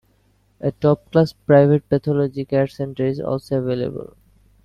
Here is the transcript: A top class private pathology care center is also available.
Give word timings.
A 0.59 0.71
top 0.71 1.11
class 1.11 1.31
private 1.33 1.87
pathology 1.87 2.43
care 2.43 2.65
center 2.65 3.05
is 3.05 3.19
also 3.19 3.59
available. 3.59 4.15